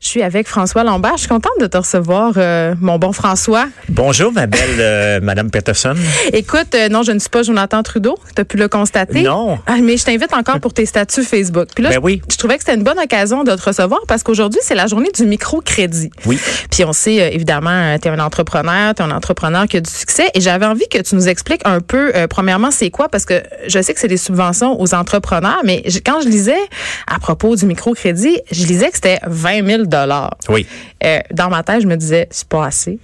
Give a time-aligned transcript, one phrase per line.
[0.00, 1.12] Je suis avec François Lambert.
[1.14, 3.66] Je suis contente de te recevoir, euh, mon bon François.
[3.88, 5.94] Bonjour, ma belle euh, Madame Peterson.
[6.32, 8.16] Écoute, euh, non, je ne suis pas Jonathan Trudeau.
[8.34, 9.22] Tu as pu le constater.
[9.22, 9.58] Non.
[9.66, 11.68] Ah, mais je t'invite encore pour tes statuts Facebook.
[11.74, 12.20] Puis là, Ben oui.
[12.30, 15.10] je trouvais que c'était une bonne occasion de te recevoir parce qu'aujourd'hui, c'est la journée
[15.14, 16.10] du microcrédit.
[16.26, 16.38] Oui.
[16.70, 19.90] Puis on sait, évidemment, tu es un entrepreneur, tu es un entrepreneur qui a du
[19.90, 20.28] succès.
[20.34, 23.08] Et j'avais envie que tu nous expliques un peu, premièrement, c'est quoi?
[23.08, 26.54] Parce que je sais que c'est des subventions aux entrepreneurs, mais quand je lisais
[27.06, 29.85] à propos du microcrédit, je lisais que c'était 20 000
[30.48, 30.66] Oui.
[31.04, 32.98] euh, Dans ma tête, je me disais, c'est pas assez.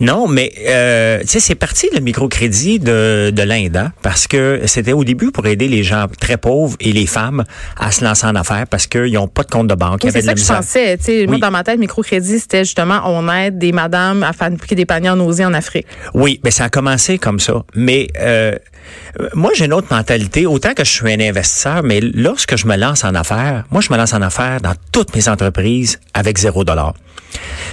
[0.00, 4.60] Non, mais euh, tu sais, c'est parti le microcrédit de, de l'Inde, hein, parce que
[4.66, 7.42] c'était au début pour aider les gens très pauvres et les femmes
[7.76, 10.00] à se lancer en affaires parce qu'ils n'ont pas de compte de banque.
[10.04, 10.98] Oui, c'est ça que je pensais.
[11.26, 15.10] Moi, dans ma tête, microcrédit, c'était justement, on aide des madames à fabriquer des paniers
[15.10, 15.86] en osier en Afrique.
[16.14, 17.64] Oui, mais ça a commencé comme ça.
[17.74, 18.54] Mais euh,
[19.34, 20.46] moi, j'ai une autre mentalité.
[20.46, 23.92] Autant que je suis un investisseur, mais lorsque je me lance en affaires, moi, je
[23.92, 26.94] me lance en affaires dans toutes mes entreprises avec zéro dollar.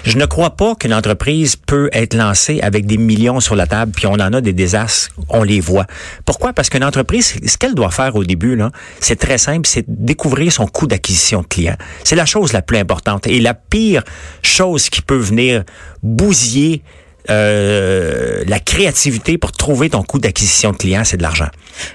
[0.04, 3.92] Je ne crois pas qu'une entreprise peut être lancée avec des millions sur la table,
[3.96, 5.88] puis on en a des désastres, on les voit.
[6.26, 6.54] Pourquoi?
[6.54, 8.60] Parce qu'une entreprise, ce qu'elle doit faire au début,
[9.00, 11.78] c'est très simple, c'est découvrir son coût d'acquisition de clients.
[12.04, 13.28] C'est la chose la plus importante.
[13.28, 14.04] Et la pire
[14.42, 15.64] chose qui peut venir
[16.04, 16.84] bousiller
[17.30, 21.48] euh, la créativité pour trouver ton coût d'acquisition de clients, c'est de l'argent.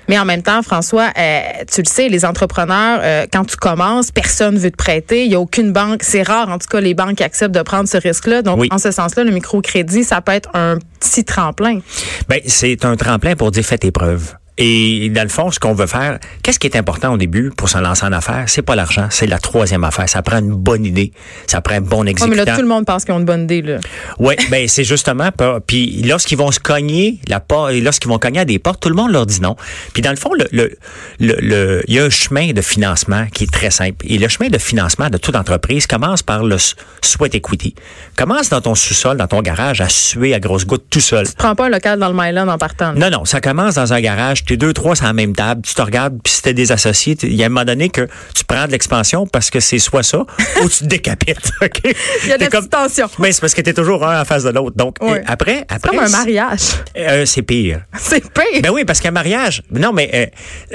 [0.09, 1.41] Mais en même temps, François, euh,
[1.73, 5.25] tu le sais, les entrepreneurs, euh, quand tu commences, personne veut te prêter.
[5.25, 6.03] Il y a aucune banque.
[6.03, 8.43] C'est rare, en tout cas, les banques acceptent de prendre ce risque-là.
[8.43, 8.69] Donc, Oui.
[8.71, 11.81] en ce sens-là, le microcrédit, ça peut être un petit tremplin.
[12.29, 14.35] Ben, c'est un tremplin pour dire fais tes preuves.
[14.61, 17.69] Et dans le fond, ce qu'on veut faire, qu'est-ce qui est important au début pour
[17.71, 18.45] se lancer en affaires?
[18.47, 20.09] C'est pas l'argent, c'est la troisième affaire.
[20.09, 21.13] Ça prend une bonne idée,
[21.47, 22.45] ça prend un bon Oui, mais exécutant.
[22.45, 23.63] là, tout le monde pense qu'ils ont une bonne idée.
[23.63, 23.79] Là.
[24.19, 25.31] Oui, ben c'est justement.
[25.67, 28.95] Puis lorsqu'ils vont se cogner la porte, lorsqu'ils vont cogner à des portes, tout le
[28.95, 29.57] monde leur dit non.
[29.95, 30.77] Puis dans le fond, le, le,
[31.19, 34.05] le, le- il y a un chemin de financement qui est très simple.
[34.09, 36.57] Et le chemin de financement de toute entreprise commence par le
[37.01, 37.75] sweat equity.
[38.17, 41.27] Commence dans ton sous-sol, dans ton garage, à suer à grosses gouttes tout seul.
[41.27, 42.93] Tu prends pas un local dans le Myland en partant.
[42.93, 43.09] là.
[43.09, 45.75] Non, non, ça commence dans un garage, t'es deux, trois sur la même table, tu
[45.75, 48.43] te regardes, puis si t'es des associés, il y a un moment donné que tu
[48.45, 50.19] prends de l'expansion parce que c'est soit ça
[50.63, 51.53] ou tu te décapites.
[51.63, 51.81] OK?
[52.25, 53.09] Il y a des tensions.
[53.21, 54.77] Mais c'est parce que t'es toujours un en face de l'autre.
[54.77, 55.91] Donc, et après, C'est après.
[55.97, 56.63] comme un mariage.
[56.97, 57.83] euh, c'est pire.
[57.97, 58.61] C'est pire.
[58.63, 60.27] Ben oui, parce qu'un mariage, non, mais euh,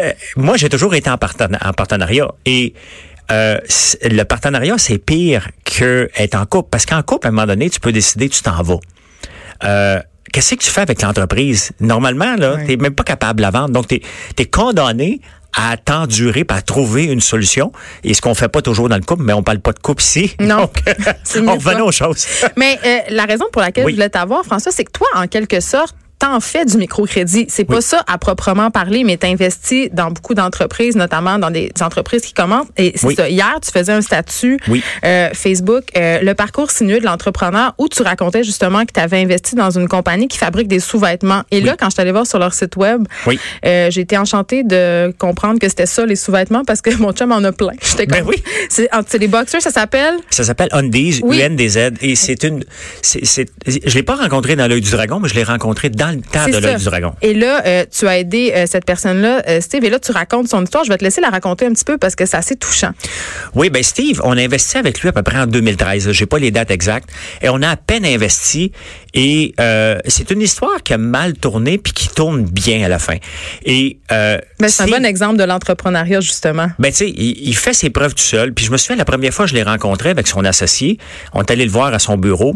[0.02, 2.74] euh, moi, j'ai toujours été en, partena- en partenariat et
[3.32, 3.58] euh,
[4.04, 6.70] le partenariat, c'est pire que être en couple.
[6.70, 8.78] Parce qu'en couple, à un moment donné, tu peux décider, tu t'en vas.
[9.64, 10.00] Euh,
[10.36, 11.72] Qu'est-ce que tu fais avec l'entreprise?
[11.80, 12.66] Normalement, là, Ouais.
[12.66, 13.70] t'es même pas capable de la vendre.
[13.70, 14.02] Donc, t'es
[14.38, 15.22] es condamné
[15.56, 17.72] à t'endurer, puis à trouver une solution.
[18.04, 20.04] Et ce qu'on fait pas toujours dans le couple, mais on parle pas de couple
[20.04, 20.36] ici.
[20.42, 20.58] Non.
[20.68, 20.84] Donc,
[21.48, 22.28] on revenait aux choses.
[22.58, 23.94] Mais euh, la raison pour laquelle Oui.
[23.94, 27.46] je voulais t'avoir, François, c'est que toi, en quelque sorte, t'en fais du microcrédit.
[27.50, 32.22] C'est pas ça à proprement parler, mais t'investis dans beaucoup d'entreprises, notamment dans des entreprises
[32.22, 32.68] qui commencent.
[32.78, 33.16] Et c'est Oui.
[33.16, 33.30] ça.
[33.30, 34.82] Hier, tu faisais un statut Oui.
[35.04, 39.22] euh, Facebook, euh, le parcours sinueux de l'entrepreneur, où tu racontais justement que tu avais
[39.22, 41.44] investi dans une compagnie qui fabrique des sous-vêtements.
[41.52, 43.04] Et là, quand je suis allée voir sur leur site web,
[43.66, 47.32] euh, j'ai été enchantée de comprendre que c'était ça, les sous-vêtements, parce que mon chum
[47.32, 47.74] en a plein.
[47.82, 48.44] J'étais Ben comme, oui.
[48.70, 50.16] C'est des boxers, ça s'appelle?
[50.30, 51.22] Ça s'appelle Undies.
[51.24, 52.64] UNDZ, et c'est une,
[53.02, 56.22] c'est, je l'ai pas rencontré dans l'œil du dragon, mais je l'ai rencontré dans le
[56.22, 57.14] temps de l'œil du dragon.
[57.22, 60.48] Et là, euh, tu as aidé euh, cette personne-là, euh, Steve, et là, tu racontes
[60.48, 60.84] son histoire.
[60.84, 62.92] Je vais te laisser la raconter un petit peu parce que c'est assez touchant.
[63.54, 66.12] Oui, ben Steve, on a investi avec lui à peu près en 2013.
[66.12, 67.10] J'ai pas les dates exactes,
[67.42, 68.72] et on a à peine investi.
[69.14, 69.54] Et
[70.08, 73.16] c'est une histoire qui a mal tourné puis qui tourne bien à la fin.
[73.64, 76.68] Et Ben, c'est un bon exemple de l'entrepreneuriat, justement.
[76.80, 78.54] Ben, tu sais, il, il fait ses preuves tout seul.
[78.54, 80.98] Puis je me souviens, la première fois je l'ai rencontré avec son associé,
[81.34, 82.56] on est allé le voir à son bureau.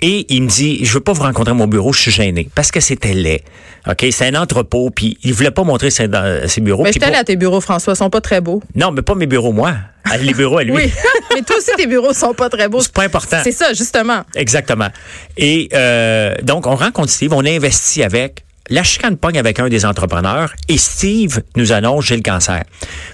[0.00, 2.48] Et il me dit, je veux pas vous rencontrer à mon bureau, je suis gêné.
[2.54, 3.42] Parce que c'était laid.
[3.88, 4.06] OK?
[4.12, 6.84] C'est un entrepôt, puis il voulait pas montrer ses, bureaux.
[6.84, 8.62] Mais je allée pour- à tes bureaux, François, ils sont pas très beaux.
[8.76, 9.74] Non, mais pas mes bureaux, moi.
[10.04, 10.72] Ah, Les bureaux à lui.
[10.72, 10.92] Oui,
[11.34, 12.80] mais toi aussi, tes bureaux sont pas très beaux.
[12.80, 13.40] C'est pas important.
[13.42, 14.22] C'est ça, justement.
[14.34, 14.88] Exactement.
[15.36, 18.44] Et euh, donc, on rencontre Steve, on investit avec.
[18.70, 22.64] La chicane pogne avec un des entrepreneurs et Steve nous annonce j'ai le cancer.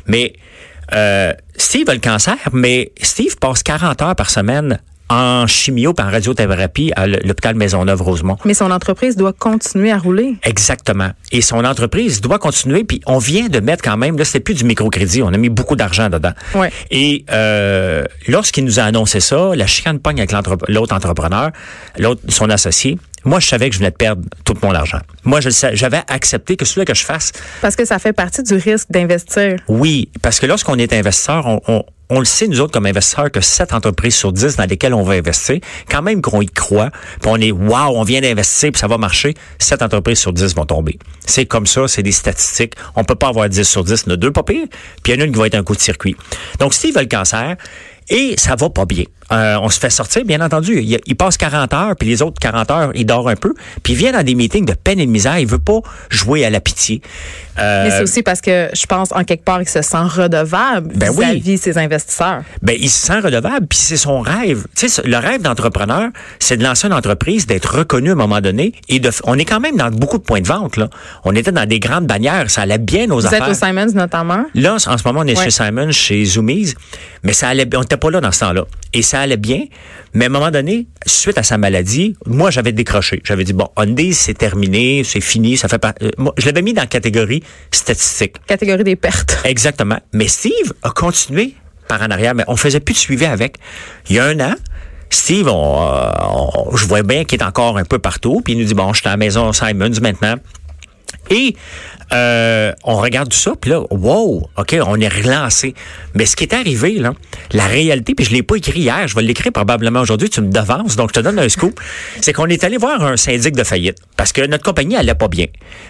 [0.07, 0.33] Mais
[0.93, 6.03] euh, Steve a le cancer, mais Steve passe 40 heures par semaine en chimio et
[6.03, 8.39] en radiothérapie à l'hôpital Maisonneuve-Rosemont.
[8.45, 10.37] Mais son entreprise doit continuer à rouler.
[10.45, 11.11] Exactement.
[11.33, 12.85] Et son entreprise doit continuer.
[12.85, 15.49] Puis on vient de mettre quand même, là, c'était plus du microcrédit, on a mis
[15.51, 16.33] beaucoup d'argent dedans.
[16.55, 16.71] Ouais.
[16.91, 20.33] Et euh, lorsqu'il nous a annoncé ça, la chicane pogne avec
[20.69, 21.51] l'autre entrepreneur,
[21.99, 22.99] l'autre, son associé.
[23.27, 24.99] Moi, je savais que je venais de perdre tout mon argent.
[25.25, 28.91] Moi, j'avais accepté que celui que je fasse, Parce que ça fait partie du risque
[28.91, 29.57] d'investir.
[29.69, 33.31] oui, parce que lorsqu'on est investisseur, on, on, on le sait, nous autres, comme investisseurs,
[33.31, 35.59] que 7 entreprises sur 10 dans lesquelles on va investir,
[35.91, 36.91] quand même qu'on y croit,
[37.21, 40.55] puis on est, wow, on vient d'investir, puis ça va marcher, 7 entreprises sur 10
[40.55, 40.99] vont tomber.
[41.27, 42.75] C'est comme ça, c'est des statistiques.
[42.95, 44.67] On peut pas avoir 10 sur 10, il y en a deux pas pire,
[45.03, 46.17] puis il y en a une qui va être un coup de circuit.
[46.59, 47.57] Donc, Steve a le cancer,
[48.11, 49.05] Et ça va pas bien.
[49.33, 50.81] Euh, on se fait sortir, bien entendu.
[50.81, 53.55] Il, il, passe 40 heures, puis les autres 40 heures, il dort un peu.
[53.83, 55.39] Puis il vient dans des meetings de peine et de misère.
[55.39, 55.81] Il veut pas
[56.11, 57.01] jouer à la pitié.
[57.59, 60.93] Euh, Mais c'est aussi parce que je pense, en quelque part, qu'il se sent redevable
[60.95, 61.59] ben vis-à-vis oui.
[61.59, 62.43] ses investisseurs.
[62.63, 64.67] Ben, il se sent redevable, puis c'est son rêve.
[64.77, 68.41] Tu sais, le rêve d'entrepreneur, c'est de lancer une entreprise, d'être reconnu à un moment
[68.41, 68.73] donné.
[68.89, 70.77] Et de, on est quand même dans beaucoup de points de vente.
[70.77, 70.89] Là.
[71.25, 72.51] On était dans des grandes bannières.
[72.51, 73.45] Ça allait bien nos Vous affaires.
[73.49, 74.45] êtes au Simons notamment?
[74.55, 75.45] Là, en ce moment, on est Ouais.
[75.45, 76.75] chez Simon, chez Zoomies,
[77.23, 78.65] mais ça allait, on n'était pas là dans ce temps-là.
[78.93, 79.65] Et ça allait bien,
[80.13, 83.21] mais à un moment donné, suite à sa maladie, moi, j'avais décroché.
[83.25, 85.95] J'avais dit, bon, Undies, c'est terminé, c'est fini, ça fait pas...
[86.03, 88.35] euh, moi, je l'avais mis dans la catégorie statistique.
[88.47, 89.39] Catégorie des pertes.
[89.45, 89.99] Exactement.
[90.13, 91.55] Mais Steve a continué
[91.89, 93.57] par en arrière, mais on faisait plus de suivi avec.
[94.09, 94.55] Il y a un an,
[95.11, 98.59] Steve, on, euh, on- je vois bien qu'il est encore un peu partout, puis il
[98.59, 100.37] nous dit, bon, je suis à la maison Simons maintenant.
[101.31, 101.57] Et
[102.13, 105.75] euh, on regarde tout ça, puis là, wow, OK, on est relancé.
[106.15, 107.13] Mais ce qui est arrivé, là,
[107.53, 110.51] la réalité, puis je l'ai pas écrit hier, je vais l'écrire probablement aujourd'hui, tu me
[110.51, 111.81] devances, donc je te donne un scoop,
[112.21, 115.29] c'est qu'on est allé voir un syndic de faillite, parce que notre compagnie allait pas
[115.29, 115.47] bien.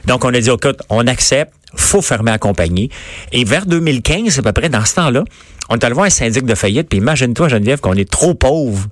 [0.06, 2.90] Donc, on a dit, écoute, on accepte, faut fermer la compagnie.
[3.32, 5.24] Et vers 2015, à peu près, dans ce temps-là,
[5.68, 8.86] on est allé voir un syndic de faillite, puis imagine-toi, Geneviève, qu'on est trop pauvre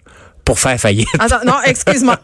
[0.44, 1.08] pour faire faillite.
[1.18, 2.18] Attends, non, excuse-moi.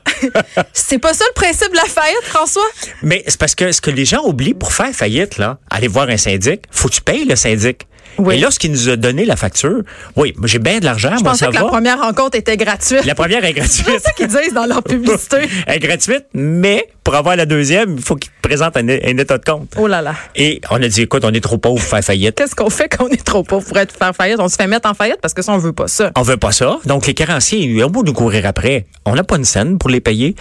[0.72, 2.66] c'est pas ça le principe de la faillite, François?
[3.02, 6.08] Mais c'est parce que ce que les gens oublient pour faire faillite, là, aller voir
[6.08, 7.86] un syndic, faut que tu payes le syndic.
[8.18, 8.36] Oui.
[8.36, 9.82] Et lorsqu'il nous a donné la facture,
[10.16, 11.62] oui, j'ai bien de l'argent, moi, pensais ça que va.
[11.62, 13.04] la première rencontre était gratuite.
[13.04, 13.86] La première est gratuite.
[13.86, 15.36] C'est ça qu'ils disent dans leur publicité.
[15.66, 19.18] Elle est gratuite, mais pour avoir la deuxième, il faut qu'il te présente un, un
[19.18, 19.72] état de compte.
[19.78, 20.14] Oh là là.
[20.36, 22.34] Et on a dit, écoute, on est trop pauvre pour faire faillite.
[22.34, 24.38] Qu'est-ce qu'on fait quand on est trop pauvre pour être faire faillite?
[24.40, 26.10] On se fait mettre en faillite parce que ça, on veut pas ça.
[26.16, 26.78] On veut pas ça.
[26.86, 28.86] Donc, les créanciers, ils ont beau nous courir après.
[29.04, 30.34] On n'a pas une scène pour les payer.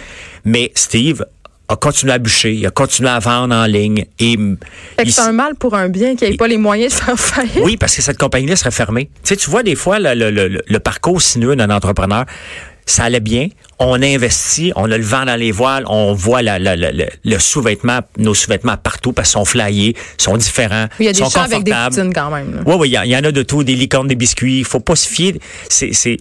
[0.44, 1.24] Mais Steve
[1.68, 4.06] a continué à bûcher, il a continué à vendre en ligne.
[4.18, 6.92] Et Fait que il c'est un mal pour un bien qui n'ait pas les moyens
[6.94, 7.60] de faire faillite.
[7.62, 9.10] Oui, parce que cette compagnie-là serait fermée.
[9.22, 12.24] Tu sais, tu vois des fois le, le, le, le parcours sinueux d'un entrepreneur.
[12.86, 13.48] Ça allait bien.
[13.78, 17.04] On investit, on a le vent dans les voiles, on voit la, la, la- le,
[17.22, 21.18] le sous-vêtement, nos sous-vêtements partout parce qu'ils sont flyés, sont différents, Il y a des
[21.18, 21.94] sont chats avec des confortables.
[21.96, 22.54] poutines quand même.
[22.56, 22.62] là.
[22.64, 24.60] Oui, oui, il y, en- il y en a de tout, des licornes, des biscuits.
[24.60, 25.34] Il faut pas se fier.
[25.68, 26.16] C'est, c'est,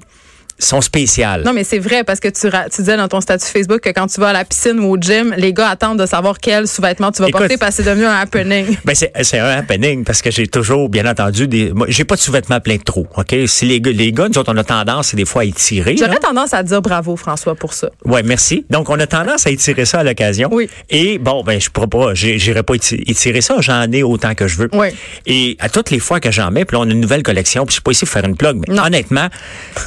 [0.60, 1.44] sont spéciales.
[1.46, 4.08] Non, mais c'est vrai parce que tu, tu disais dans ton statut Facebook que quand
[4.08, 7.12] tu vas à la piscine ou au gym, les gars attendent de savoir quel sous-vêtement
[7.12, 7.42] tu vas Écoute.
[7.42, 8.78] porter parce que c'est devenu un happening.
[8.86, 12.16] Ben c'est c'est un happening parce que j'ai toujours bien entendu des moi j'ai pas
[12.16, 13.36] de sous-vêtements plein de trous, OK?
[13.46, 15.96] Si les gars les gars nous autres on a tendance c'est des fois à étirer.
[15.98, 17.90] J'aurais tendance à dire bravo, François, pour ça.
[18.06, 18.66] Ouais, merci.
[18.70, 20.50] Donc, on a tendance à étirer ça à l'occasion.
[20.52, 20.70] Oui.
[20.90, 23.56] Et bon, ben, je pourrais pas, j'irai pas éti- étirer ça.
[23.60, 24.70] J'en ai autant que je veux.
[24.74, 24.88] Oui.
[25.26, 27.66] Et à toutes les fois que j'en mets, puis là, on a une nouvelle collection,
[27.66, 28.84] puis je suis pas ici pour faire une plug, mais Non.
[28.84, 29.28] honnêtement,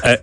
[0.06, 0.16] euh,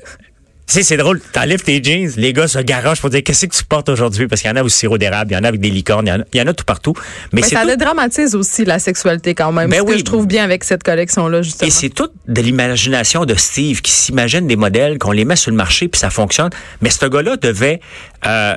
[0.68, 3.56] tu sais, c'est drôle, t'enlèves tes jeans, les gars se garochent pour dire qu'est-ce que
[3.56, 5.48] tu portes aujourd'hui, parce qu'il y en a au sirop d'érable, il y en a
[5.48, 6.94] avec des licornes, il y en a, il y en a tout partout.
[7.32, 9.70] Mais, Mais ça tout- dédramatise aussi la sexualité quand même.
[9.70, 10.00] Ben ce que oui.
[10.00, 11.68] je trouve bien avec cette collection-là, justement.
[11.68, 15.52] Et c'est tout de l'imagination de Steve qui s'imagine des modèles, qu'on les met sur
[15.52, 16.50] le marché puis ça fonctionne.
[16.82, 17.80] Mais ce gars-là devait,
[18.26, 18.54] euh,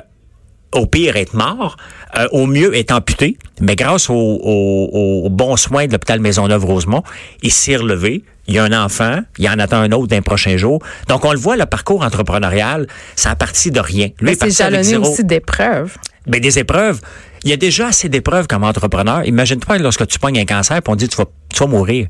[0.73, 1.77] au pire, être mort,
[2.17, 3.37] euh, au mieux être amputé.
[3.61, 7.03] Mais grâce aux au, au bons soins de l'hôpital Maisonneuve-Rosemont,
[7.41, 8.23] il s'est relevé.
[8.47, 10.81] Il y a un enfant, il en attend un autre d'un prochain jour.
[11.07, 14.09] Donc, on le voit, le parcours entrepreneurial, ça a parti de rien.
[14.19, 15.95] Lui, c'est jalonné aussi d'épreuves.
[16.27, 16.99] Ben, des épreuves.
[17.43, 19.25] Il y a déjà assez d'épreuves comme entrepreneur.
[19.25, 22.07] Imagine-toi lorsque tu pognes un cancer puis on dit tu vas, tu vas mourir.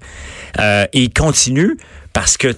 [0.60, 1.78] Euh, et il continue
[2.13, 2.54] parce que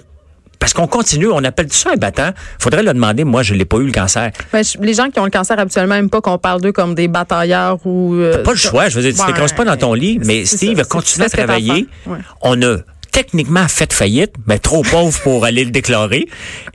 [0.58, 2.30] parce qu'on continue, on appelle ça un battant.
[2.58, 3.24] Faudrait le demander.
[3.24, 4.30] Moi, je l'ai pas eu le cancer.
[4.52, 7.06] Ben, les gens qui ont le cancer habituellement n'aiment pas qu'on parle d'eux comme des
[7.06, 8.14] batailleurs ou.
[8.14, 8.88] euh, Pas le choix.
[8.88, 10.18] Je veux dire, tu Ouais, t'écroses pas dans ton lit.
[10.24, 11.86] Mais Steve ça, continué à travailler.
[12.06, 12.18] Ouais.
[12.40, 12.78] On a
[13.14, 16.26] techniquement fait faillite, mais trop pauvre pour aller le déclarer.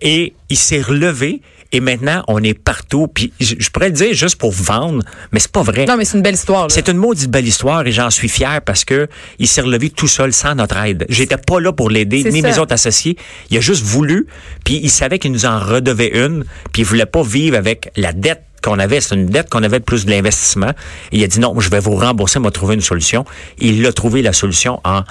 [0.01, 1.41] Et il s'est relevé.
[1.71, 3.07] Et maintenant, on est partout.
[3.07, 5.85] Puis je, je pourrais le dire juste pour vendre, mais c'est pas vrai.
[5.85, 6.71] Non, mais c'est une belle histoire.
[6.71, 10.07] C'est une maudite belle histoire et j'en suis fier parce que il s'est relevé tout
[10.07, 11.05] seul sans notre aide.
[11.09, 12.47] J'étais pas là pour l'aider, ni ça.
[12.47, 13.17] mes autres associés.
[13.51, 14.25] Il a juste voulu,
[14.63, 18.13] puis il savait qu'il nous en redevait une, puis il voulait pas vivre avec la
[18.13, 20.71] dette qu'on avait, c'est une dette qu'on avait plus de l'investissement.
[21.11, 23.25] Il a dit non, je vais vous rembourser, m'a trouvé une solution.
[23.59, 25.01] Il a trouvé la solution en,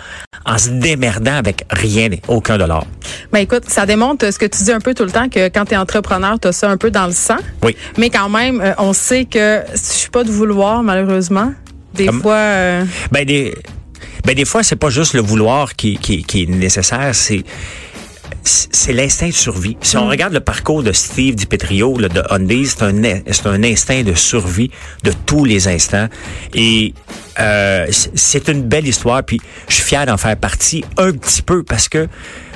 [0.47, 2.85] en se démerdant avec rien, aucun dollar.
[3.33, 5.65] Ben écoute, ça démontre ce que tu dis un peu tout le temps que quand
[5.67, 7.37] tu es entrepreneur, tu as ça un peu dans le sang.
[7.63, 7.77] Oui.
[7.97, 11.53] Mais quand même, euh, on sait que je suis pas de vouloir malheureusement.
[11.95, 13.55] Des Comme- fois euh, Ben des,
[14.25, 17.43] ben des fois, c'est pas juste le vouloir qui, qui, qui est nécessaire, c'est
[18.43, 19.77] c'est l'instinct de survie.
[19.83, 23.63] Si on regarde le parcours de Steve DiPetrio, là, de Undies, c'est un, c'est un
[23.63, 24.71] instinct de survie
[25.03, 26.09] de tous les instants.
[26.55, 26.95] Et
[27.41, 31.63] euh, c'est une belle histoire, puis je suis fier d'en faire partie un petit peu
[31.63, 32.09] parce que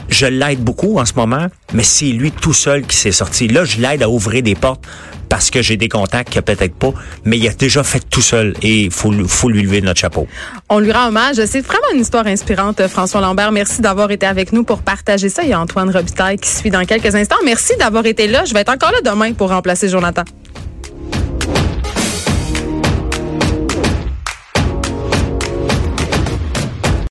[0.08, 3.48] je l'aide beaucoup en ce moment, mais c'est lui tout seul qui s'est sorti.
[3.48, 4.84] Là, je l'aide à ouvrir des portes
[5.32, 6.92] parce que j'ai des contacts a peut-être pas,
[7.24, 10.26] mais il a déjà fait tout seul et il faut, faut lui lever notre chapeau.
[10.68, 11.42] On lui rend hommage.
[11.46, 13.50] C'est vraiment une histoire inspirante, François Lambert.
[13.50, 15.42] Merci d'avoir été avec nous pour partager ça.
[15.42, 17.36] Il y a Antoine Robitaille qui suit dans quelques instants.
[17.46, 18.44] Merci d'avoir été là.
[18.44, 20.24] Je vais être encore là demain pour remplacer Jonathan.